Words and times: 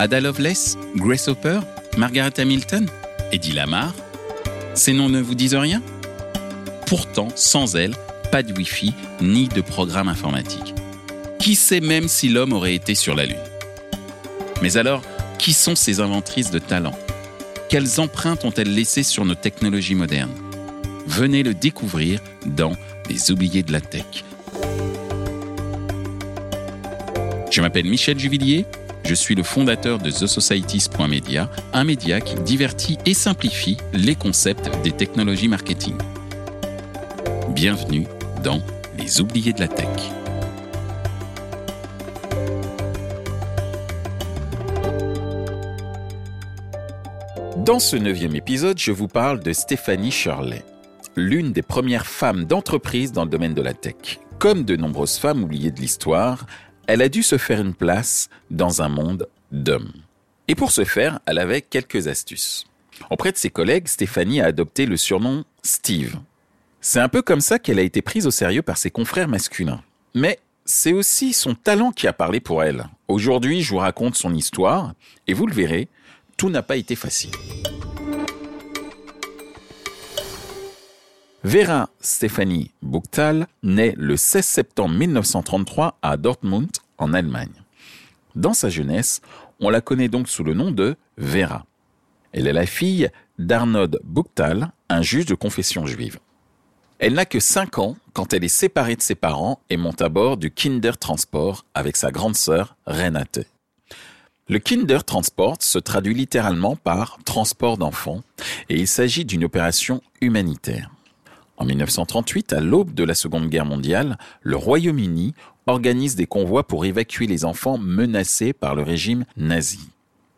Ada 0.00 0.20
Lovelace 0.20 0.76
Grace 0.94 1.26
Hopper 1.26 1.58
Margaret 1.96 2.38
Hamilton 2.38 2.86
Eddie 3.32 3.50
Lamar 3.50 3.92
Ces 4.74 4.92
noms 4.92 5.08
ne 5.08 5.20
vous 5.20 5.34
disent 5.34 5.56
rien? 5.56 5.82
Pourtant, 6.86 7.28
sans 7.34 7.74
elles, 7.74 7.96
pas 8.30 8.44
de 8.44 8.52
Wi-Fi 8.52 8.94
ni 9.20 9.48
de 9.48 9.60
programme 9.60 10.08
informatique. 10.08 10.72
Qui 11.40 11.56
sait 11.56 11.80
même 11.80 12.06
si 12.06 12.28
l'homme 12.28 12.52
aurait 12.52 12.76
été 12.76 12.94
sur 12.94 13.16
la 13.16 13.26
Lune? 13.26 13.36
Mais 14.62 14.76
alors, 14.76 15.02
qui 15.38 15.52
sont 15.52 15.74
ces 15.74 16.00
inventrices 16.00 16.52
de 16.52 16.60
talent? 16.60 16.96
Quelles 17.68 18.00
empreintes 18.00 18.44
ont-elles 18.44 18.72
laissées 18.72 19.02
sur 19.02 19.24
nos 19.24 19.34
technologies 19.34 19.96
modernes? 19.96 20.34
Venez 21.08 21.42
le 21.42 21.54
découvrir 21.54 22.20
dans 22.46 22.72
Les 23.10 23.32
oubliés 23.32 23.64
de 23.64 23.72
la 23.72 23.80
tech. 23.80 24.04
Je 27.50 27.60
m'appelle 27.60 27.86
Michel 27.86 28.18
Juvillier, 28.18 28.64
je 29.08 29.14
suis 29.14 29.34
le 29.34 29.42
fondateur 29.42 29.98
de 29.98 30.10
TheSocieties.media, 30.10 31.48
un 31.72 31.84
média 31.84 32.20
qui 32.20 32.34
divertit 32.42 32.98
et 33.06 33.14
simplifie 33.14 33.78
les 33.94 34.14
concepts 34.14 34.70
des 34.84 34.92
technologies 34.92 35.48
marketing. 35.48 35.96
Bienvenue 37.48 38.06
dans 38.44 38.60
Les 38.98 39.22
oubliés 39.22 39.54
de 39.54 39.60
la 39.60 39.68
tech. 39.68 39.88
Dans 47.64 47.78
ce 47.78 47.96
neuvième 47.96 48.36
épisode, 48.36 48.78
je 48.78 48.92
vous 48.92 49.08
parle 49.08 49.40
de 49.40 49.54
Stéphanie 49.54 50.10
Shirley, 50.10 50.62
l'une 51.16 51.52
des 51.52 51.62
premières 51.62 52.06
femmes 52.06 52.44
d'entreprise 52.44 53.12
dans 53.12 53.24
le 53.24 53.30
domaine 53.30 53.54
de 53.54 53.62
la 53.62 53.72
tech. 53.72 54.20
Comme 54.38 54.64
de 54.64 54.76
nombreuses 54.76 55.16
femmes 55.16 55.42
oubliées 55.42 55.70
de 55.70 55.80
l'histoire, 55.80 56.44
elle 56.88 57.02
a 57.02 57.10
dû 57.10 57.22
se 57.22 57.36
faire 57.36 57.60
une 57.60 57.74
place 57.74 58.30
dans 58.50 58.80
un 58.80 58.88
monde 58.88 59.28
d'hommes. 59.52 59.92
Et 60.48 60.54
pour 60.54 60.72
ce 60.72 60.84
faire, 60.84 61.20
elle 61.26 61.38
avait 61.38 61.60
quelques 61.60 62.08
astuces. 62.08 62.64
Auprès 63.10 63.30
de 63.30 63.36
ses 63.36 63.50
collègues, 63.50 63.86
Stéphanie 63.86 64.40
a 64.40 64.46
adopté 64.46 64.86
le 64.86 64.96
surnom 64.96 65.44
Steve. 65.62 66.16
C'est 66.80 66.98
un 66.98 67.10
peu 67.10 67.20
comme 67.20 67.42
ça 67.42 67.58
qu'elle 67.58 67.78
a 67.78 67.82
été 67.82 68.00
prise 68.00 68.26
au 68.26 68.30
sérieux 68.30 68.62
par 68.62 68.78
ses 68.78 68.90
confrères 68.90 69.28
masculins. 69.28 69.82
Mais 70.14 70.38
c'est 70.64 70.94
aussi 70.94 71.34
son 71.34 71.54
talent 71.54 71.92
qui 71.92 72.06
a 72.06 72.14
parlé 72.14 72.40
pour 72.40 72.62
elle. 72.62 72.86
Aujourd'hui, 73.06 73.60
je 73.60 73.70
vous 73.70 73.78
raconte 73.78 74.16
son 74.16 74.34
histoire, 74.34 74.94
et 75.26 75.34
vous 75.34 75.46
le 75.46 75.54
verrez, 75.54 75.88
tout 76.38 76.48
n'a 76.48 76.62
pas 76.62 76.76
été 76.76 76.96
facile. 76.96 77.32
Vera 81.44 81.88
Stephanie 82.00 82.72
Buchtal 82.82 83.46
naît 83.62 83.94
le 83.96 84.16
16 84.16 84.44
septembre 84.44 84.96
1933 84.96 85.96
à 86.02 86.16
Dortmund, 86.16 86.68
en 86.98 87.14
Allemagne. 87.14 87.62
Dans 88.34 88.54
sa 88.54 88.68
jeunesse, 88.68 89.20
on 89.60 89.70
la 89.70 89.80
connaît 89.80 90.08
donc 90.08 90.28
sous 90.28 90.42
le 90.42 90.54
nom 90.54 90.72
de 90.72 90.96
Vera. 91.16 91.64
Elle 92.32 92.48
est 92.48 92.52
la 92.52 92.66
fille 92.66 93.08
d'Arnold 93.38 94.00
Buchtal, 94.02 94.72
un 94.88 95.00
juge 95.02 95.26
de 95.26 95.36
confession 95.36 95.86
juive. 95.86 96.18
Elle 96.98 97.14
n'a 97.14 97.24
que 97.24 97.38
5 97.38 97.78
ans 97.78 97.96
quand 98.14 98.32
elle 98.32 98.42
est 98.42 98.48
séparée 98.48 98.96
de 98.96 99.02
ses 99.02 99.14
parents 99.14 99.60
et 99.70 99.76
monte 99.76 100.02
à 100.02 100.08
bord 100.08 100.38
du 100.38 100.50
Kindertransport 100.50 101.64
avec 101.72 101.96
sa 101.96 102.10
grande 102.10 102.34
sœur 102.34 102.74
Renate. 102.84 103.46
Le 104.48 104.58
Kindertransport 104.58 105.58
se 105.60 105.78
traduit 105.78 106.14
littéralement 106.14 106.74
par 106.74 107.18
transport 107.24 107.78
d'enfants 107.78 108.22
et 108.68 108.74
il 108.74 108.88
s'agit 108.88 109.24
d'une 109.24 109.44
opération 109.44 110.02
humanitaire. 110.20 110.90
En 111.58 111.64
1938, 111.64 112.52
à 112.52 112.60
l'aube 112.60 112.94
de 112.94 113.02
la 113.02 113.14
Seconde 113.14 113.48
Guerre 113.48 113.66
mondiale, 113.66 114.16
le 114.42 114.56
Royaume-Uni 114.56 115.34
organise 115.66 116.14
des 116.14 116.26
convois 116.26 116.66
pour 116.66 116.84
évacuer 116.84 117.26
les 117.26 117.44
enfants 117.44 117.78
menacés 117.78 118.52
par 118.52 118.76
le 118.76 118.82
régime 118.82 119.24
nazi. 119.36 119.90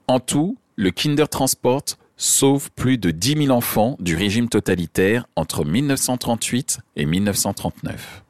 En 0.09 0.19
tout, 0.19 0.57
le 0.77 0.91
Kindertransport 0.91 1.85
sauve 2.17 2.71
plus 2.73 2.97
de 2.97 3.11
10 3.11 3.47
000 3.47 3.51
enfants 3.51 3.97
du 4.01 4.17
régime 4.17 4.49
totalitaire 4.49 5.27
entre 5.37 5.65
1938 5.65 6.81
et 6.97 7.05
1939. 7.05 8.25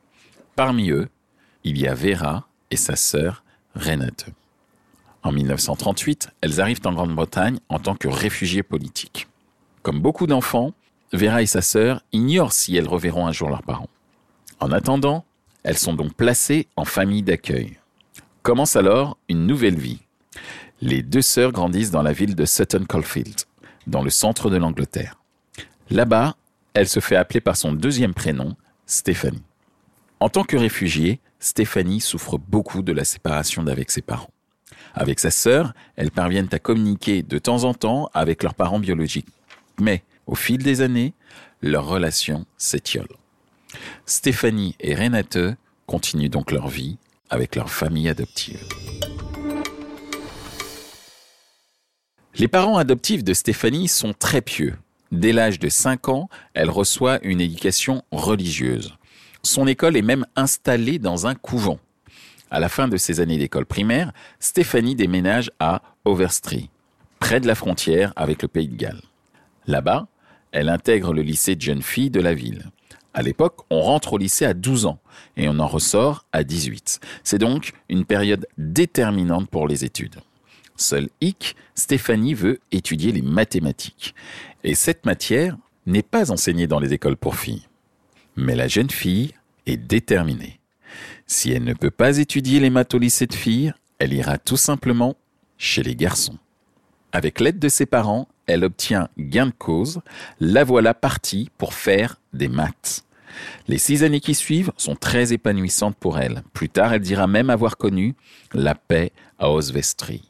Parmi 0.56 0.90
eux, 0.90 1.08
il 1.62 1.78
y 1.78 1.86
a 1.86 1.94
Vera 1.94 2.48
et 2.72 2.76
sa 2.76 2.96
sœur 2.96 3.44
Renate. 3.76 4.26
En 5.22 5.30
1938, 5.32 6.30
elles 6.40 6.60
arrivent 6.60 6.80
en 6.84 6.92
Grande-Bretagne 6.92 7.60
en 7.68 7.78
tant 7.78 7.94
que 7.94 8.08
réfugiés 8.08 8.62
politiques. 8.62 9.28
Comme 9.82 10.00
beaucoup 10.00 10.26
d'enfants, 10.26 10.72
Vera 11.12 11.42
et 11.42 11.46
sa 11.46 11.62
sœur 11.62 12.02
ignorent 12.12 12.52
si 12.52 12.76
elles 12.76 12.88
reverront 12.88 13.26
un 13.26 13.32
jour 13.32 13.48
leurs 13.48 13.62
parents. 13.62 13.88
En 14.60 14.70
attendant, 14.70 15.24
elles 15.62 15.78
sont 15.78 15.94
donc 15.94 16.14
placées 16.14 16.68
en 16.76 16.84
famille 16.84 17.22
d'accueil. 17.22 17.78
Commence 18.42 18.76
alors 18.76 19.18
une 19.28 19.46
nouvelle 19.46 19.78
vie. 19.78 20.00
Les 20.80 21.02
deux 21.02 21.22
sœurs 21.22 21.52
grandissent 21.52 21.90
dans 21.90 22.02
la 22.02 22.12
ville 22.12 22.34
de 22.34 22.44
Sutton 22.44 22.84
Coldfield, 22.88 23.40
dans 23.86 24.02
le 24.02 24.10
centre 24.10 24.50
de 24.50 24.56
l'Angleterre. 24.56 25.18
Là-bas, 25.90 26.36
elle 26.74 26.88
se 26.88 27.00
fait 27.00 27.16
appeler 27.16 27.40
par 27.40 27.56
son 27.56 27.72
deuxième 27.72 28.14
prénom, 28.14 28.56
Stéphanie. 28.86 29.42
En 30.20 30.28
tant 30.28 30.44
que 30.44 30.56
réfugiée, 30.56 31.20
Stéphanie 31.40 32.00
souffre 32.00 32.38
beaucoup 32.38 32.82
de 32.82 32.92
la 32.92 33.04
séparation 33.04 33.62
d'avec 33.62 33.90
ses 33.90 34.02
parents. 34.02 34.30
Avec 34.94 35.18
sa 35.18 35.30
sœur, 35.30 35.72
elles 35.96 36.10
parviennent 36.10 36.48
à 36.52 36.58
communiquer 36.58 37.22
de 37.22 37.38
temps 37.38 37.64
en 37.64 37.74
temps 37.74 38.10
avec 38.14 38.42
leurs 38.42 38.54
parents 38.54 38.78
biologiques. 38.78 39.28
Mais 39.80 40.02
au 40.30 40.36
fil 40.36 40.62
des 40.62 40.80
années, 40.80 41.12
leur 41.60 41.86
relation 41.86 42.46
s'étiole. 42.56 43.08
Stéphanie 44.06 44.76
et 44.80 44.94
Renate 44.94 45.38
continuent 45.86 46.30
donc 46.30 46.52
leur 46.52 46.68
vie 46.68 46.98
avec 47.30 47.56
leur 47.56 47.68
famille 47.68 48.08
adoptive. 48.08 48.64
Les 52.36 52.48
parents 52.48 52.78
adoptifs 52.78 53.24
de 53.24 53.34
Stéphanie 53.34 53.88
sont 53.88 54.14
très 54.14 54.40
pieux. 54.40 54.76
Dès 55.10 55.32
l'âge 55.32 55.58
de 55.58 55.68
5 55.68 56.08
ans, 56.08 56.28
elle 56.54 56.70
reçoit 56.70 57.18
une 57.22 57.40
éducation 57.40 58.04
religieuse. 58.12 58.96
Son 59.42 59.66
école 59.66 59.96
est 59.96 60.02
même 60.02 60.26
installée 60.36 61.00
dans 61.00 61.26
un 61.26 61.34
couvent. 61.34 61.80
À 62.52 62.60
la 62.60 62.68
fin 62.68 62.86
de 62.86 62.96
ses 62.96 63.18
années 63.18 63.38
d'école 63.38 63.66
primaire, 63.66 64.12
Stéphanie 64.38 64.94
déménage 64.94 65.50
à 65.58 65.82
Overstry, 66.04 66.70
près 67.18 67.40
de 67.40 67.48
la 67.48 67.56
frontière 67.56 68.12
avec 68.14 68.42
le 68.42 68.48
Pays 68.48 68.68
de 68.68 68.76
Galles. 68.76 69.02
Là-bas, 69.66 70.06
elle 70.52 70.68
intègre 70.68 71.12
le 71.12 71.22
lycée 71.22 71.56
de 71.56 71.60
jeunes 71.60 71.82
filles 71.82 72.10
de 72.10 72.20
la 72.20 72.34
ville. 72.34 72.70
À 73.12 73.22
l'époque, 73.22 73.58
on 73.70 73.80
rentre 73.80 74.12
au 74.12 74.18
lycée 74.18 74.44
à 74.44 74.54
12 74.54 74.86
ans 74.86 75.00
et 75.36 75.48
on 75.48 75.58
en 75.58 75.66
ressort 75.66 76.26
à 76.32 76.44
18. 76.44 77.00
C'est 77.24 77.38
donc 77.38 77.72
une 77.88 78.04
période 78.04 78.46
déterminante 78.56 79.48
pour 79.48 79.66
les 79.66 79.84
études. 79.84 80.16
Seul 80.76 81.08
hic, 81.20 81.56
Stéphanie 81.74 82.34
veut 82.34 82.60
étudier 82.72 83.12
les 83.12 83.22
mathématiques. 83.22 84.14
Et 84.64 84.74
cette 84.74 85.04
matière 85.04 85.56
n'est 85.86 86.02
pas 86.02 86.30
enseignée 86.30 86.66
dans 86.66 86.80
les 86.80 86.92
écoles 86.92 87.16
pour 87.16 87.36
filles. 87.36 87.66
Mais 88.36 88.54
la 88.54 88.68
jeune 88.68 88.90
fille 88.90 89.34
est 89.66 89.76
déterminée. 89.76 90.60
Si 91.26 91.52
elle 91.52 91.64
ne 91.64 91.74
peut 91.74 91.90
pas 91.90 92.18
étudier 92.18 92.60
les 92.60 92.70
maths 92.70 92.94
au 92.94 92.98
lycée 92.98 93.26
de 93.26 93.34
filles, 93.34 93.72
elle 93.98 94.12
ira 94.12 94.38
tout 94.38 94.56
simplement 94.56 95.16
chez 95.58 95.82
les 95.82 95.96
garçons. 95.96 96.38
Avec 97.12 97.40
l'aide 97.40 97.58
de 97.58 97.68
ses 97.68 97.86
parents, 97.86 98.28
elle 98.50 98.64
obtient 98.64 99.08
gain 99.18 99.46
de 99.46 99.52
cause, 99.52 100.00
la 100.40 100.64
voilà 100.64 100.94
partie 100.94 101.50
pour 101.58 101.74
faire 101.74 102.20
des 102.32 102.48
maths. 102.48 103.04
Les 103.68 103.78
six 103.78 104.02
années 104.02 104.20
qui 104.20 104.34
suivent 104.34 104.72
sont 104.76 104.96
très 104.96 105.32
épanouissantes 105.32 105.96
pour 105.96 106.18
elle. 106.18 106.42
Plus 106.52 106.68
tard, 106.68 106.92
elle 106.92 107.00
dira 107.00 107.26
même 107.26 107.50
avoir 107.50 107.76
connu 107.76 108.14
la 108.52 108.74
paix 108.74 109.12
à 109.38 109.50
Oswestry. 109.50 110.22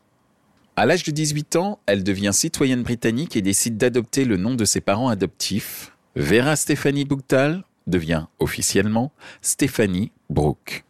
À 0.77 0.87
l'âge 0.87 1.03
de 1.03 1.11
18 1.11 1.57
ans, 1.57 1.79
elle 1.87 2.05
devient 2.05 2.31
citoyenne 2.33 2.83
britannique 2.83 3.37
et 3.37 3.43
décide 3.43 3.77
d'adopter 3.77 4.25
le 4.25 4.37
nom 4.37 4.55
de 4.55 4.65
ses 4.65 4.81
parents 4.81 5.09
adoptifs. 5.09 5.93
Vera 6.17 6.57
Stephanie 6.57 7.05
Buchtal 7.05 7.65
devient 7.87 8.27
officiellement 8.39 9.13
Stephanie 9.43 10.13
Brooke. 10.29 10.85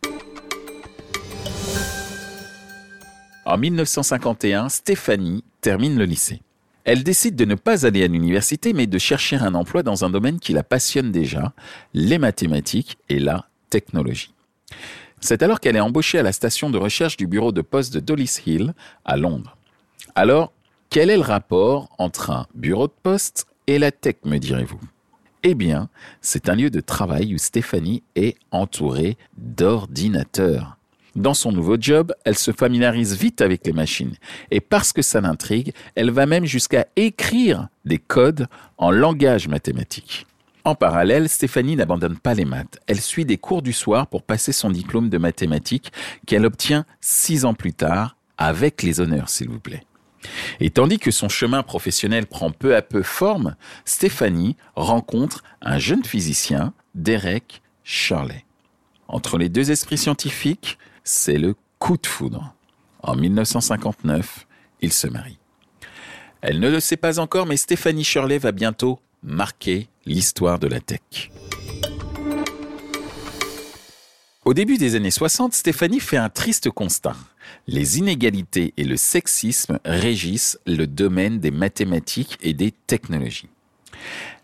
En 3.45 3.59
1951, 3.59 4.69
Stéphanie 4.69 5.43
termine 5.61 5.99
le 5.99 6.05
lycée. 6.05 6.43
Elle 6.85 7.05
décide 7.05 7.37
de 7.37 7.45
ne 7.45 7.55
pas 7.55 7.87
aller 7.87 8.03
à 8.03 8.09
l'université, 8.09 8.73
mais 8.73 8.87
de 8.87 8.99
chercher 8.99 9.37
un 9.37 9.55
emploi 9.55 9.83
dans 9.83 10.05
un 10.05 10.11
domaine 10.11 10.41
qui 10.41 10.53
la 10.53 10.63
passionne 10.63 11.13
déjà, 11.13 11.53
les 11.93 12.19
mathématiques 12.19 12.99
et 13.09 13.19
la 13.19 13.47
technologie. 13.69 14.35
C'est 15.21 15.43
alors 15.43 15.61
qu'elle 15.61 15.77
est 15.77 15.81
embauchée 15.81 16.19
à 16.19 16.23
la 16.23 16.33
station 16.33 16.71
de 16.71 16.79
recherche 16.79 17.17
du 17.17 17.27
bureau 17.27 17.53
de 17.53 17.61
poste 17.61 17.93
de 17.93 18.01
Dollis 18.01 18.41
Hill, 18.47 18.75
à 19.05 19.17
Londres. 19.17 19.57
Alors, 20.15 20.53
quel 20.89 21.11
est 21.11 21.17
le 21.17 21.23
rapport 21.23 21.91
entre 21.99 22.31
un 22.31 22.47
bureau 22.55 22.87
de 22.87 22.95
poste 23.03 23.47
et 23.67 23.79
la 23.79 23.93
tech, 23.93 24.17
me 24.25 24.39
direz-vous? 24.39 24.81
Eh 25.43 25.55
bien, 25.55 25.89
c'est 26.21 26.49
un 26.49 26.55
lieu 26.55 26.71
de 26.71 26.81
travail 26.81 27.35
où 27.35 27.39
Stéphanie 27.39 28.03
est 28.17 28.37
entourée 28.51 29.17
d'ordinateurs. 29.37 30.77
Dans 31.17 31.35
son 31.35 31.51
nouveau 31.51 31.77
job, 31.79 32.13
elle 32.25 32.39
se 32.39 32.53
familiarise 32.53 33.17
vite 33.17 33.41
avec 33.41 33.67
les 33.67 33.73
machines. 33.73 34.15
Et 34.51 34.61
parce 34.61 34.93
que 34.93 35.03
ça 35.03 35.21
l'intrigue, 35.21 35.73
elle 35.97 36.11
va 36.11 36.27
même 36.27 36.45
jusqu'à 36.45 36.87
écrire 36.97 37.69
des 37.85 37.99
codes 37.99 38.47
en 38.79 38.91
langage 38.91 39.49
mathématique. 39.49 40.27
En 40.65 40.75
parallèle, 40.75 41.29
Stéphanie 41.29 41.77
n'abandonne 41.77 42.19
pas 42.19 42.35
les 42.35 42.45
maths. 42.45 42.79
Elle 42.87 43.01
suit 43.01 43.25
des 43.25 43.39
cours 43.39 43.63
du 43.63 43.73
soir 43.73 44.07
pour 44.07 44.23
passer 44.23 44.53
son 44.53 44.71
diplôme 44.71 45.09
de 45.09 45.19
mathématiques 45.19 45.91
qu'elle 46.27 46.47
obtient 46.47 46.85
six 47.01 47.45
ans 47.45 47.55
plus 47.55 47.73
tard, 47.73 48.17
avec 48.37 48.83
les 48.83 49.01
honneurs, 49.01 49.29
s'il 49.29 49.49
vous 49.49 49.59
plaît. 49.59 49.85
Et 50.61 50.71
tandis 50.71 50.99
que 50.99 51.11
son 51.11 51.29
chemin 51.29 51.63
professionnel 51.63 52.27
prend 52.27 52.51
peu 52.51 52.77
à 52.77 52.83
peu 52.83 53.03
forme, 53.03 53.57
Stéphanie 53.85 54.57
rencontre 54.77 55.43
un 55.63 55.79
jeune 55.79 56.05
physicien, 56.05 56.75
Derek 56.95 57.63
Shirley. 57.85 58.45
Entre 59.09 59.39
les 59.39 59.49
deux 59.49 59.71
esprits 59.71 59.99
scientifiques, 59.99 60.79
c'est 61.05 61.39
le 61.39 61.55
coup 61.79 61.97
de 61.97 62.07
foudre. 62.07 62.55
En 63.03 63.17
1959, 63.17 64.47
ils 64.83 64.93
se 64.93 65.07
marient. 65.07 65.39
Elle 66.43 66.61
ne 66.61 66.71
le 66.71 66.81
sait 66.81 66.97
pas 66.97 67.19
encore, 67.19 67.47
mais 67.47 67.57
Stéphanie 67.57 68.05
Shirley 68.05 68.39
va 68.39 68.53
bientôt 68.53 68.99
marquer 69.23 69.89
l'histoire 70.07 70.59
de 70.59 70.67
la 70.67 70.81
tech. 70.81 71.31
Au 74.47 74.55
début 74.55 74.79
des 74.79 74.95
années 74.95 75.11
60, 75.11 75.53
Stéphanie 75.53 76.01
fait 76.01 76.17
un 76.17 76.31
triste 76.31 76.71
constat. 76.71 77.15
Les 77.67 77.99
inégalités 77.99 78.73
et 78.79 78.85
le 78.85 78.97
sexisme 78.97 79.79
régissent 79.85 80.59
le 80.67 80.87
domaine 80.87 81.41
des 81.41 81.51
mathématiques 81.51 82.39
et 82.41 82.55
des 82.55 82.73
technologies. 82.73 83.51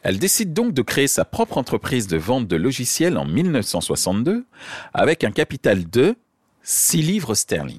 Elle 0.02 0.18
décide 0.18 0.52
donc 0.52 0.74
de 0.74 0.82
créer 0.82 1.08
sa 1.08 1.24
propre 1.24 1.56
entreprise 1.56 2.06
de 2.06 2.18
vente 2.18 2.46
de 2.46 2.56
logiciels 2.56 3.16
en 3.16 3.24
1962 3.24 4.44
avec 4.92 5.24
un 5.24 5.30
capital 5.30 5.88
de 5.88 6.14
6 6.68 7.02
livres 7.02 7.36
sterling. 7.36 7.78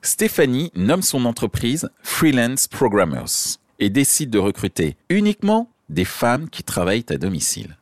Stéphanie 0.00 0.70
nomme 0.76 1.02
son 1.02 1.24
entreprise 1.24 1.90
Freelance 2.04 2.68
Programmers 2.68 3.58
et 3.80 3.90
décide 3.90 4.30
de 4.30 4.38
recruter 4.38 4.96
uniquement 5.08 5.68
des 5.88 6.04
femmes 6.04 6.48
qui 6.48 6.62
travaillent 6.62 7.04
à 7.10 7.16
domicile. 7.16 7.76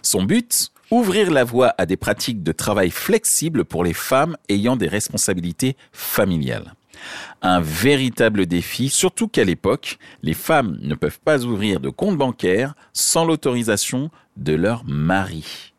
Son 0.00 0.22
but 0.22 0.70
Ouvrir 0.92 1.32
la 1.32 1.42
voie 1.42 1.74
à 1.78 1.86
des 1.86 1.96
pratiques 1.96 2.44
de 2.44 2.52
travail 2.52 2.92
flexibles 2.92 3.64
pour 3.64 3.82
les 3.82 3.92
femmes 3.92 4.36
ayant 4.48 4.76
des 4.76 4.86
responsabilités 4.86 5.76
familiales. 5.90 6.74
Un 7.40 7.60
véritable 7.60 8.46
défi, 8.46 8.88
surtout 8.88 9.26
qu'à 9.26 9.42
l'époque, 9.42 9.98
les 10.22 10.34
femmes 10.34 10.78
ne 10.80 10.94
peuvent 10.94 11.18
pas 11.18 11.44
ouvrir 11.44 11.80
de 11.80 11.88
compte 11.88 12.16
bancaire 12.16 12.74
sans 12.92 13.24
l'autorisation 13.24 14.12
de 14.36 14.52
leur 14.52 14.84
mari. 14.84 15.72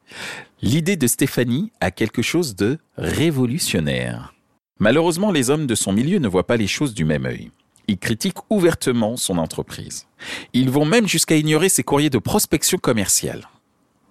L'idée 0.64 0.96
de 0.96 1.08
Stéphanie 1.08 1.74
a 1.82 1.92
quelque 1.92 2.22
chose 2.22 2.56
de 2.56 2.78
révolutionnaire. 2.98 4.34
Malheureusement, 4.80 5.30
les 5.30 5.50
hommes 5.50 5.68
de 5.68 5.76
son 5.76 5.92
milieu 5.92 6.20
ne 6.20 6.28
voient 6.30 6.48
pas 6.48 6.56
les 6.56 6.68
choses 6.68 6.94
du 6.94 7.04
même 7.04 7.26
œil. 7.26 7.52
Ils 7.90 7.98
critiquent 7.98 8.50
ouvertement 8.50 9.18
son 9.18 9.40
entreprise. 9.40 10.08
Ils 10.54 10.70
vont 10.70 10.86
même 10.86 11.06
jusqu'à 11.06 11.36
ignorer 11.36 11.68
ses 11.68 11.84
courriers 11.84 12.10
de 12.10 12.18
prospection 12.18 12.78
commerciale. 12.78 13.50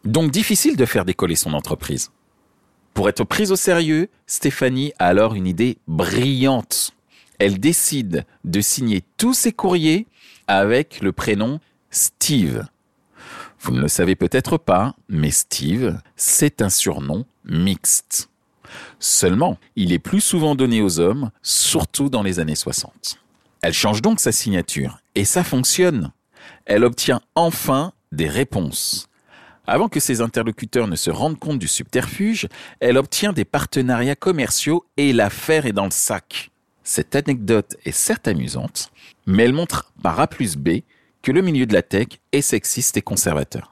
Donc 0.04 0.30
difficile 0.30 0.76
de 0.76 0.84
faire 0.84 1.06
décoller 1.06 1.36
son 1.36 1.54
entreprise. 1.54 2.10
Pour 2.92 3.08
être 3.08 3.24
prise 3.24 3.50
au 3.50 3.56
sérieux, 3.56 4.10
Stéphanie 4.26 4.92
a 4.98 5.06
alors 5.06 5.34
une 5.34 5.46
idée 5.46 5.78
brillante. 5.88 6.90
Elle 7.38 7.60
décide 7.60 8.26
de 8.44 8.60
signer 8.60 9.02
tous 9.16 9.32
ses 9.32 9.52
courriers 9.52 10.06
avec 10.48 11.00
le 11.00 11.12
prénom 11.12 11.60
Steve. 11.90 12.66
Vous 13.62 13.70
ne 13.72 13.80
le 13.80 13.86
savez 13.86 14.16
peut-être 14.16 14.58
pas, 14.58 14.96
mais 15.08 15.30
Steve, 15.30 16.00
c'est 16.16 16.62
un 16.62 16.68
surnom 16.68 17.24
mixte. 17.44 18.28
Seulement, 18.98 19.56
il 19.76 19.92
est 19.92 20.00
plus 20.00 20.20
souvent 20.20 20.56
donné 20.56 20.82
aux 20.82 20.98
hommes, 20.98 21.30
surtout 21.42 22.08
dans 22.08 22.24
les 22.24 22.40
années 22.40 22.56
60. 22.56 23.20
Elle 23.62 23.72
change 23.72 24.02
donc 24.02 24.18
sa 24.18 24.32
signature, 24.32 24.98
et 25.14 25.24
ça 25.24 25.44
fonctionne. 25.44 26.10
Elle 26.64 26.82
obtient 26.82 27.20
enfin 27.36 27.92
des 28.10 28.28
réponses. 28.28 29.08
Avant 29.68 29.88
que 29.88 30.00
ses 30.00 30.20
interlocuteurs 30.20 30.88
ne 30.88 30.96
se 30.96 31.10
rendent 31.10 31.38
compte 31.38 31.60
du 31.60 31.68
subterfuge, 31.68 32.48
elle 32.80 32.98
obtient 32.98 33.32
des 33.32 33.44
partenariats 33.44 34.16
commerciaux 34.16 34.84
et 34.96 35.12
l'affaire 35.12 35.66
est 35.66 35.72
dans 35.72 35.84
le 35.84 35.92
sac. 35.92 36.50
Cette 36.82 37.14
anecdote 37.14 37.76
est 37.84 37.92
certes 37.92 38.26
amusante, 38.26 38.90
mais 39.26 39.44
elle 39.44 39.52
montre 39.52 39.92
par 40.02 40.18
A 40.18 40.26
plus 40.26 40.56
B 40.56 40.80
que 41.22 41.32
le 41.32 41.40
milieu 41.40 41.66
de 41.66 41.72
la 41.72 41.82
tech 41.82 42.08
est 42.32 42.40
sexiste 42.40 42.96
et 42.96 43.02
conservateur. 43.02 43.70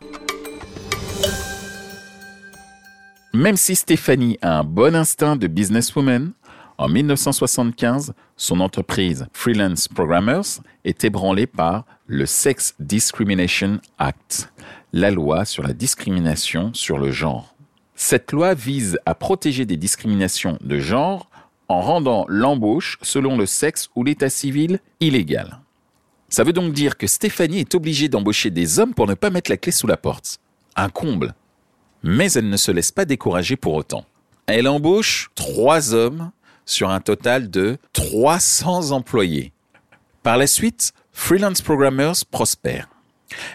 Même 3.32 3.56
si 3.56 3.76
Stéphanie 3.76 4.38
a 4.43 4.58
un 4.58 4.64
bon 4.64 4.94
instinct 4.94 5.37
de 5.37 5.47
businesswoman, 5.47 6.32
en 6.79 6.88
1975, 6.88 8.14
son 8.37 8.61
entreprise 8.61 9.26
Freelance 9.32 9.87
Programmers 9.87 10.61
est 10.85 11.05
ébranlée 11.05 11.47
par 11.47 11.85
le 12.06 12.25
Sex 12.25 12.75
Discrimination 12.81 13.81
Act, 13.99 14.52
la 14.93 15.11
loi 15.11 15.44
sur 15.44 15.62
la 15.62 15.75
discrimination 15.75 16.73
sur 16.73 16.99
le 16.99 17.11
genre. 17.11 17.55
Cette 17.94 18.32
loi 18.32 18.55
vise 18.55 18.99
à 19.05 19.14
protéger 19.14 19.67
des 19.67 19.76
discriminations 19.76 20.56
de 20.62 20.79
genre 20.79 21.29
en 21.69 21.82
rendant 21.82 22.25
l'embauche 22.29 22.99
selon 23.02 23.37
le 23.37 23.47
sexe 23.47 23.91
ou 23.94 24.02
l'état 24.02 24.31
civil 24.31 24.81
illégal. 25.00 25.61
Ça 26.30 26.44
veut 26.44 26.52
donc 26.52 26.72
dire 26.72 26.96
que 26.96 27.08
Stéphanie 27.08 27.58
est 27.58 27.74
obligée 27.74 28.08
d'embaucher 28.08 28.50
des 28.50 28.78
hommes 28.78 28.94
pour 28.94 29.08
ne 29.08 29.14
pas 29.14 29.30
mettre 29.30 29.50
la 29.50 29.56
clé 29.56 29.72
sous 29.72 29.88
la 29.88 29.96
porte. 29.96 30.38
Un 30.76 30.88
comble. 30.88 31.34
Mais 32.04 32.32
elle 32.32 32.48
ne 32.48 32.56
se 32.56 32.70
laisse 32.70 32.92
pas 32.92 33.04
décourager 33.04 33.56
pour 33.56 33.74
autant. 33.74 34.04
Elle 34.46 34.68
embauche 34.68 35.30
trois 35.34 35.92
hommes 35.92 36.30
sur 36.64 36.88
un 36.88 37.00
total 37.00 37.50
de 37.50 37.78
300 37.94 38.92
employés. 38.92 39.52
Par 40.22 40.36
la 40.36 40.46
suite, 40.46 40.92
Freelance 41.12 41.62
Programmers 41.62 42.24
prospère. 42.30 42.88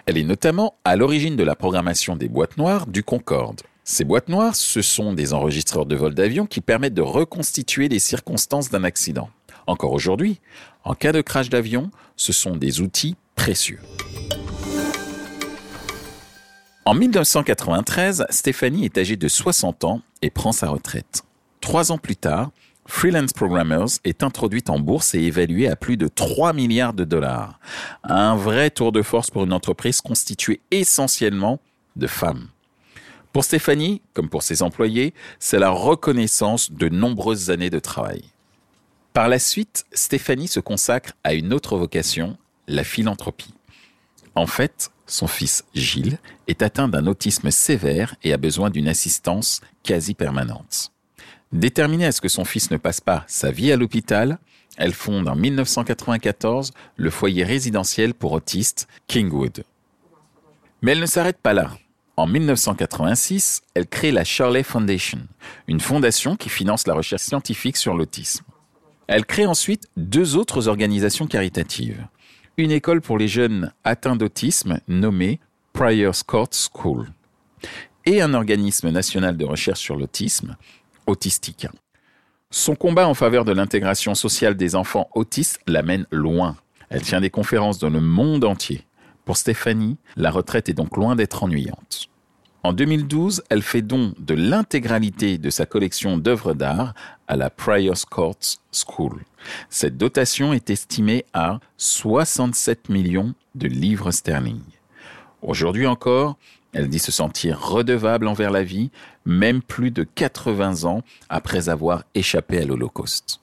Elle 0.06 0.18
est 0.18 0.24
notamment 0.24 0.76
à 0.84 0.98
l'origine 0.98 1.38
de 1.38 1.44
la 1.44 1.56
programmation 1.56 2.18
des 2.18 2.28
boîtes 2.28 2.58
noires 2.58 2.88
du 2.88 3.04
Concorde. 3.04 3.62
Ces 3.86 4.04
boîtes 4.04 4.30
noires, 4.30 4.56
ce 4.56 4.82
sont 4.82 5.14
des 5.14 5.34
enregistreurs 5.34 5.86
de 5.86 5.96
vol 5.96 6.14
d'avion 6.14 6.46
qui 6.46 6.60
permettent 6.60 6.94
de 6.94 7.02
reconstituer 7.02 7.88
les 7.88 8.00
circonstances 8.00 8.70
d'un 8.70 8.84
accident. 8.84 9.30
Encore 9.68 9.94
aujourd'hui, 9.94 10.40
en 10.84 10.94
cas 10.94 11.12
de 11.12 11.22
crash 11.22 11.50
d'avion, 11.50 11.90
ce 12.16 12.34
sont 12.34 12.56
des 12.56 12.82
outils 12.82 13.16
précieux. 13.36 13.80
En 16.86 16.94
1993, 16.94 18.28
Stéphanie 18.30 18.86
est 18.86 18.98
âgée 18.98 19.16
de 19.16 19.28
60 19.28 19.86
ans 19.86 20.02
et 20.22 20.30
prend 20.30 20.52
sa 20.52 20.70
retraite. 20.70 21.24
Trois 21.60 21.92
ans 21.92 21.98
plus 21.98 22.16
tard, 22.16 22.52
Freelance 22.86 23.34
Programmers 23.34 23.98
est 24.04 24.22
introduite 24.22 24.70
en 24.70 24.80
bourse 24.80 25.16
et 25.16 25.22
évaluée 25.22 25.68
à 25.68 25.76
plus 25.76 25.98
de 25.98 26.08
3 26.08 26.54
milliards 26.54 26.94
de 26.94 27.04
dollars. 27.04 27.60
Un 28.04 28.36
vrai 28.36 28.70
tour 28.70 28.92
de 28.92 29.02
force 29.02 29.32
pour 29.32 29.46
une 29.46 29.54
entreprise 29.54 30.00
constituée 30.02 30.62
essentiellement 30.70 31.60
de 31.96 32.06
femmes. 32.06 32.50
Pour 33.34 33.44
Stéphanie, 33.44 34.04
comme 34.14 34.30
pour 34.30 34.44
ses 34.44 34.62
employés, 34.62 35.16
c'est 35.40 35.60
la 35.60 35.72
reconnaissance 35.72 36.72
de 36.72 36.88
nombreuses 36.88 37.50
années 37.50 37.72
de 37.72 37.80
travail. 37.80 38.24
Par 39.16 39.30
la 39.30 39.40
suite, 39.40 39.86
Stéphanie 39.94 40.50
se 40.50 40.60
consacre 40.60 41.14
à 41.24 41.36
une 41.36 41.54
autre 41.54 41.78
vocation, 41.78 42.36
la 42.68 42.84
philanthropie. 42.84 43.54
En 44.36 44.46
fait, 44.46 44.92
son 45.06 45.26
fils 45.26 45.64
Gilles 45.74 46.18
est 46.50 46.62
atteint 46.62 46.90
d'un 46.90 47.08
autisme 47.08 47.50
sévère 47.50 48.16
et 48.26 48.34
a 48.34 48.38
besoin 48.38 48.70
d'une 48.70 48.90
assistance 48.90 49.62
quasi 49.84 50.16
permanente. 50.16 50.92
Déterminée 51.54 52.08
à 52.08 52.12
ce 52.12 52.20
que 52.20 52.28
son 52.28 52.44
fils 52.44 52.72
ne 52.72 52.76
passe 52.76 53.00
pas 53.00 53.24
sa 53.28 53.52
vie 53.52 53.72
à 53.72 53.78
l'hôpital, 53.78 54.38
elle 54.76 54.94
fonde 54.94 55.30
en 55.30 55.36
1994 55.38 56.74
le 56.98 57.10
foyer 57.10 57.46
résidentiel 57.46 58.16
pour 58.16 58.34
autistes 58.34 58.90
Kingwood. 59.08 59.64
Mais 60.82 60.92
elle 60.92 61.00
ne 61.00 61.06
s'arrête 61.06 61.40
pas 61.42 61.54
là. 61.54 61.72
En 62.18 62.28
1986, 62.28 63.62
elle 63.76 63.88
crée 63.88 64.12
la 64.12 64.26
Shirley 64.26 64.64
Foundation, 64.64 65.20
une 65.70 65.80
fondation 65.80 66.36
qui 66.36 66.50
finance 66.50 66.86
la 66.86 66.96
recherche 66.96 67.24
scientifique 67.24 67.78
sur 67.78 67.94
l'autisme. 67.94 68.44
Elle 69.08 69.26
crée 69.26 69.46
ensuite 69.46 69.88
deux 69.98 70.36
autres 70.36 70.68
organisations 70.68 71.28
caritatives. 71.28 72.08
Une 72.58 72.72
école 72.72 73.02
pour 73.02 73.18
les 73.18 73.28
jeunes 73.28 73.72
atteints 73.84 74.16
d'autisme 74.16 74.80
nommée 74.88 75.40
Prior 75.74 76.14
Court 76.26 76.50
School 76.52 77.08
et 78.06 78.22
un 78.22 78.34
organisme 78.34 78.90
national 78.90 79.38
de 79.38 79.46
recherche 79.46 79.80
sur 79.80 79.96
l'autisme 79.96 80.56
autistique. 81.06 81.68
Son 82.52 82.76
combat 82.76 83.08
en 83.08 83.14
faveur 83.14 83.46
de 83.46 83.52
l'intégration 83.52 84.16
sociale 84.16 84.56
des 84.56 84.76
enfants 84.76 85.10
autistes 85.14 85.60
l'amène 85.68 86.06
loin. 86.12 86.56
Elle 86.90 87.02
tient 87.02 87.22
des 87.22 87.30
conférences 87.30 87.80
dans 87.80 87.90
le 87.90 88.00
monde 88.00 88.46
entier. 88.46 88.86
Pour 89.26 89.38
Stéphanie, 89.38 89.98
la 90.16 90.32
retraite 90.32 90.70
est 90.70 90.74
donc 90.74 90.96
loin 90.96 91.16
d'être 91.16 91.44
ennuyante. 91.44 92.10
En 92.66 92.74
2012, 92.74 93.44
elle 93.50 93.62
fait 93.62 93.84
don 93.84 94.16
de 94.18 94.34
l'intégralité 94.34 95.38
de 95.38 95.52
sa 95.52 95.68
collection 95.68 96.18
d'œuvres 96.18 96.56
d'art 96.56 96.96
à 97.28 97.36
la 97.36 97.52
Prior 97.52 97.94
Court 98.10 98.40
School. 98.72 99.24
Cette 99.70 99.98
dotation 99.98 100.52
est 100.52 100.72
estimée 100.72 101.26
à 101.32 101.60
67 101.78 102.90
millions 102.90 103.36
de 103.54 103.68
livres 103.68 104.10
sterling. 104.10 104.64
Aujourd'hui 105.44 105.86
encore, 105.86 106.38
elle 106.74 106.90
dit 106.90 106.98
se 106.98 107.12
sentir 107.12 107.62
redevable 107.62 108.28
envers 108.28 108.50
la 108.50 108.64
vie, 108.64 108.90
même 109.26 109.62
plus 109.62 109.92
de 109.92 110.02
80 110.02 110.86
ans 110.86 111.04
après 111.30 111.70
avoir 111.70 112.04
échappé 112.16 112.58
à 112.58 112.66
l'Holocauste. 112.66 113.42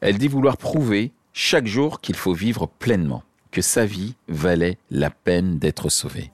Elle 0.00 0.16
dit 0.16 0.28
vouloir 0.28 0.56
prouver 0.56 1.12
chaque 1.34 1.66
jour 1.66 2.00
qu'il 2.00 2.16
faut 2.16 2.32
vivre 2.32 2.66
pleinement, 2.78 3.24
que 3.50 3.60
sa 3.60 3.84
vie 3.84 4.14
valait 4.26 4.78
la 4.90 5.10
peine 5.10 5.58
d'être 5.58 5.90
sauvée. 5.90 6.32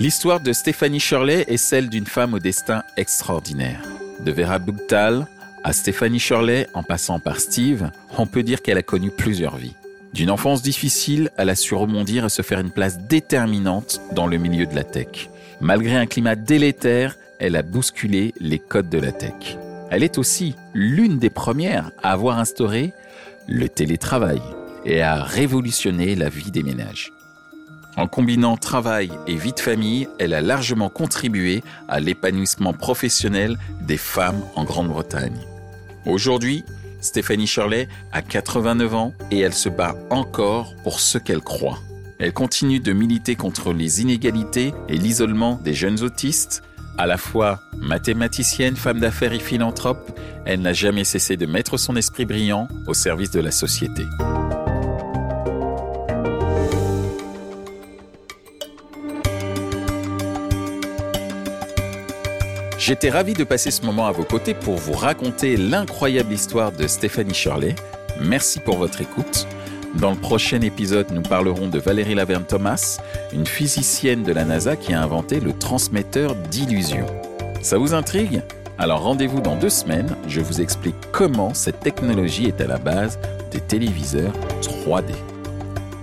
L'histoire 0.00 0.38
de 0.38 0.52
Stéphanie 0.52 1.00
Shirley 1.00 1.44
est 1.48 1.56
celle 1.56 1.88
d'une 1.88 2.06
femme 2.06 2.32
au 2.32 2.38
destin 2.38 2.84
extraordinaire. 2.96 3.82
De 4.24 4.30
Vera 4.30 4.60
Bugtal 4.60 5.26
à 5.64 5.72
Stéphanie 5.72 6.20
Shirley 6.20 6.68
en 6.72 6.84
passant 6.84 7.18
par 7.18 7.40
Steve, 7.40 7.90
on 8.16 8.26
peut 8.26 8.44
dire 8.44 8.62
qu'elle 8.62 8.78
a 8.78 8.84
connu 8.84 9.10
plusieurs 9.10 9.56
vies. 9.56 9.74
D'une 10.14 10.30
enfance 10.30 10.62
difficile, 10.62 11.30
elle 11.36 11.50
a 11.50 11.56
su 11.56 11.74
rebondir 11.74 12.24
et 12.24 12.28
se 12.28 12.42
faire 12.42 12.60
une 12.60 12.70
place 12.70 13.00
déterminante 13.00 14.00
dans 14.12 14.28
le 14.28 14.38
milieu 14.38 14.66
de 14.66 14.74
la 14.76 14.84
tech. 14.84 15.30
Malgré 15.60 15.96
un 15.96 16.06
climat 16.06 16.36
délétère, 16.36 17.16
elle 17.40 17.56
a 17.56 17.62
bousculé 17.62 18.34
les 18.38 18.60
codes 18.60 18.88
de 18.88 18.98
la 18.98 19.10
tech. 19.10 19.58
Elle 19.90 20.04
est 20.04 20.18
aussi 20.18 20.54
l'une 20.74 21.18
des 21.18 21.30
premières 21.30 21.90
à 22.04 22.12
avoir 22.12 22.38
instauré 22.38 22.92
le 23.48 23.68
télétravail 23.68 24.40
et 24.84 25.02
à 25.02 25.24
révolutionner 25.24 26.14
la 26.14 26.28
vie 26.28 26.52
des 26.52 26.62
ménages. 26.62 27.10
En 27.98 28.06
combinant 28.06 28.56
travail 28.56 29.10
et 29.26 29.34
vie 29.34 29.52
de 29.52 29.58
famille, 29.58 30.06
elle 30.20 30.32
a 30.32 30.40
largement 30.40 30.88
contribué 30.88 31.64
à 31.88 31.98
l'épanouissement 31.98 32.72
professionnel 32.72 33.58
des 33.80 33.96
femmes 33.96 34.40
en 34.54 34.62
Grande-Bretagne. 34.62 35.40
Aujourd'hui, 36.06 36.62
Stéphanie 37.00 37.48
Shirley 37.48 37.88
a 38.12 38.22
89 38.22 38.94
ans 38.94 39.14
et 39.32 39.40
elle 39.40 39.52
se 39.52 39.68
bat 39.68 39.96
encore 40.10 40.76
pour 40.84 41.00
ce 41.00 41.18
qu'elle 41.18 41.40
croit. 41.40 41.80
Elle 42.20 42.32
continue 42.32 42.78
de 42.78 42.92
militer 42.92 43.34
contre 43.34 43.72
les 43.72 44.00
inégalités 44.00 44.72
et 44.88 44.96
l'isolement 44.96 45.60
des 45.64 45.74
jeunes 45.74 46.04
autistes. 46.04 46.62
À 46.98 47.06
la 47.06 47.16
fois 47.16 47.58
mathématicienne, 47.78 48.76
femme 48.76 49.00
d'affaires 49.00 49.32
et 49.32 49.40
philanthrope, 49.40 50.16
elle 50.44 50.60
n'a 50.60 50.72
jamais 50.72 51.02
cessé 51.02 51.36
de 51.36 51.46
mettre 51.46 51.76
son 51.76 51.96
esprit 51.96 52.26
brillant 52.26 52.68
au 52.86 52.94
service 52.94 53.32
de 53.32 53.40
la 53.40 53.50
société. 53.50 54.04
J'étais 62.78 63.10
ravi 63.10 63.34
de 63.34 63.42
passer 63.42 63.72
ce 63.72 63.82
moment 63.82 64.06
à 64.06 64.12
vos 64.12 64.22
côtés 64.22 64.54
pour 64.54 64.76
vous 64.76 64.92
raconter 64.92 65.56
l'incroyable 65.56 66.32
histoire 66.32 66.70
de 66.70 66.86
Stéphanie 66.86 67.34
Shirley. 67.34 67.74
Merci 68.20 68.60
pour 68.60 68.76
votre 68.78 69.00
écoute. 69.00 69.48
Dans 69.96 70.12
le 70.12 70.16
prochain 70.16 70.60
épisode, 70.60 71.10
nous 71.10 71.22
parlerons 71.22 71.66
de 71.66 71.80
Valérie 71.80 72.14
Laverne 72.14 72.44
Thomas, 72.44 73.00
une 73.32 73.46
physicienne 73.46 74.22
de 74.22 74.32
la 74.32 74.44
NASA 74.44 74.76
qui 74.76 74.94
a 74.94 75.02
inventé 75.02 75.40
le 75.40 75.52
transmetteur 75.52 76.36
d'illusions. 76.36 77.06
Ça 77.62 77.78
vous 77.78 77.94
intrigue? 77.94 78.42
Alors 78.78 79.02
rendez-vous 79.02 79.40
dans 79.40 79.56
deux 79.56 79.70
semaines, 79.70 80.14
je 80.28 80.40
vous 80.40 80.60
explique 80.60 80.94
comment 81.10 81.54
cette 81.54 81.80
technologie 81.80 82.46
est 82.46 82.60
à 82.60 82.68
la 82.68 82.78
base 82.78 83.18
des 83.50 83.60
téléviseurs 83.60 84.32
3D. 84.62 85.14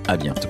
À 0.09 0.17
bientôt. 0.17 0.49